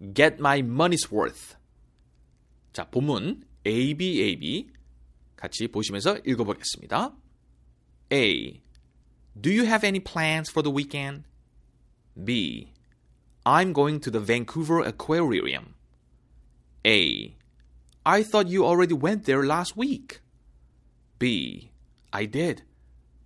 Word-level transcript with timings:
Get 0.00 0.38
my 0.38 0.60
money's 0.62 1.10
worth 1.10 1.56
자 2.72 2.88
본문 2.90 3.44
A, 3.66 3.94
B, 3.94 4.20
A, 4.22 4.36
B 4.36 4.70
같이 5.36 5.68
보시면서 5.68 6.18
읽어보겠습니다. 6.18 7.14
A. 8.12 8.62
Do 9.40 9.50
you 9.50 9.64
have 9.64 9.84
any 9.84 10.00
plans 10.00 10.50
for 10.50 10.62
the 10.62 10.70
weekend? 10.70 11.24
B. 12.16 12.72
I'm 13.44 13.72
going 13.72 14.00
to 14.00 14.10
the 14.10 14.20
Vancouver 14.20 14.80
Aquarium. 14.80 15.74
A. 16.86 17.36
I 18.04 18.22
thought 18.22 18.48
you 18.48 18.64
already 18.64 18.94
went 18.94 19.24
there 19.24 19.44
last 19.44 19.76
week. 19.76 20.20
B. 21.18 21.70
I 22.12 22.26
did, 22.26 22.62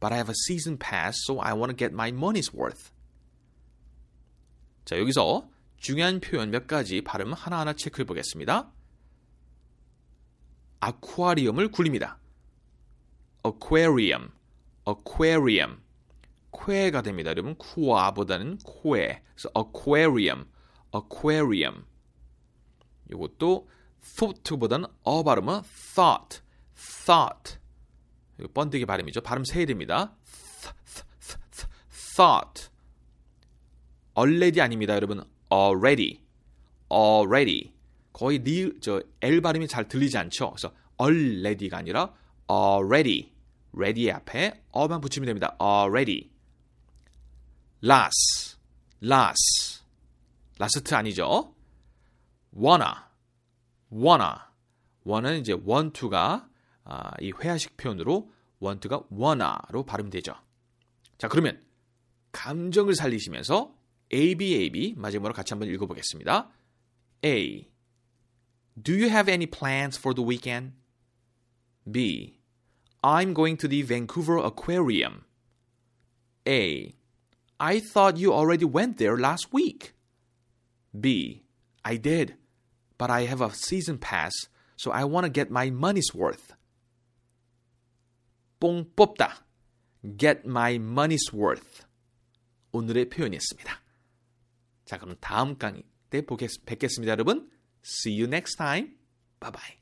but 0.00 0.12
I 0.12 0.16
have 0.16 0.28
a 0.28 0.34
season 0.34 0.76
pass, 0.76 1.16
so 1.24 1.38
I 1.38 1.52
want 1.54 1.70
to 1.70 1.76
get 1.76 1.92
my 1.92 2.10
money's 2.12 2.52
worth. 2.52 2.92
자, 4.84 4.96
여기서 4.98 5.48
중요한 5.81 6.19
표현 6.19 6.51
몇 6.51 6.67
가지 6.67 7.01
발음 7.01 7.33
하나하나 7.33 7.73
체크해 7.73 8.05
보겠습니다. 8.05 8.71
아쿠아리움을 10.79 11.71
굴립니다. 11.71 12.19
aquarium, 13.43 14.29
aquarium. 14.87 15.81
쾌가 16.53 17.01
됩니다. 17.01 17.31
여러분, 17.31 17.55
쿠아보다는 17.55 18.59
쾌. 18.59 19.23
그래서 19.33 19.49
aquarium, 19.57 20.45
aquarium. 20.95 21.85
이것도 23.09 23.67
thought보다는 24.17 24.87
어 25.01 25.23
발음은 25.23 25.61
thought, 25.95 26.41
thought. 26.75 27.57
이거 28.39 28.49
번데기 28.53 28.85
발음이죠. 28.85 29.21
발음 29.21 29.45
세야 29.45 29.65
됩니다. 29.65 30.15
thought. 32.15 32.69
already 34.15 34.61
아닙니다, 34.61 34.93
여러분. 34.93 35.23
Already, 35.51 36.21
already. 36.91 37.73
거의 38.13 38.39
리, 38.39 38.79
저 38.81 39.01
L 39.21 39.41
발음이 39.41 39.67
잘 39.67 39.87
들리지 39.87 40.17
않죠. 40.17 40.51
그래서 40.51 40.73
already가 40.99 41.77
아니라 41.77 42.13
already, 42.49 43.31
ready 43.73 44.11
앞에 44.11 44.63
어만 44.71 45.01
붙이면 45.01 45.27
됩니다. 45.27 45.55
already. 45.61 46.29
last, 47.83 48.57
last. 49.03 49.83
last 50.59 50.95
아니죠. 50.95 51.55
wanna, 52.55 52.93
wanna. 53.91 54.35
wanna는 55.05 55.39
이제 55.39 55.53
want 55.53 55.99
to가 55.99 56.47
아, 56.83 57.11
이 57.19 57.31
회화식 57.31 57.77
표현으로 57.77 58.31
want 58.61 58.87
to가 58.87 59.03
wanna로 59.11 59.85
발음되죠. 59.85 60.35
자, 61.17 61.27
그러면 61.27 61.63
감정을 62.31 62.95
살리시면서 62.95 63.73
A, 64.12 64.34
B, 64.34 64.54
A, 64.54 64.70
B 64.70 64.94
마지막으로 64.96 65.34
같이 65.34 65.52
한번 65.52 65.68
읽어보겠습니다. 65.68 66.50
A. 67.24 67.70
Do 68.80 68.92
you 68.92 69.08
have 69.08 69.28
any 69.28 69.46
plans 69.46 69.98
for 69.98 70.14
the 70.14 70.26
weekend? 70.26 70.72
B. 71.90 72.40
I'm 73.02 73.32
going 73.34 73.56
to 73.58 73.68
the 73.68 73.82
Vancouver 73.82 74.38
Aquarium. 74.38 75.24
A. 76.46 76.94
I 77.58 77.80
thought 77.80 78.18
you 78.18 78.32
already 78.32 78.64
went 78.64 78.98
there 78.98 79.16
last 79.16 79.52
week. 79.52 79.94
B. 80.98 81.44
I 81.84 81.96
did, 81.96 82.36
but 82.98 83.10
I 83.10 83.26
have 83.26 83.40
a 83.40 83.54
season 83.54 83.98
pass, 83.98 84.32
so 84.76 84.90
I 84.90 85.04
want 85.04 85.24
to 85.24 85.30
get 85.30 85.50
my 85.50 85.70
money's 85.70 86.14
worth. 86.14 86.54
뽕 88.60 88.86
뽑다. 88.96 89.44
Get 90.18 90.44
my 90.44 90.76
money's 90.76 91.32
worth. 91.32 91.84
오늘의 92.72 93.08
표현이었습니다. 93.08 93.80
자, 94.91 94.97
그럼 94.97 95.15
다음 95.21 95.57
강의 95.57 95.83
때 96.09 96.19
보겠, 96.25 96.49
뵙겠습니다, 96.65 97.13
여러분. 97.13 97.49
See 97.81 98.21
you 98.21 98.27
next 98.27 98.57
time. 98.57 98.89
Bye 99.39 99.53
bye. 99.53 99.80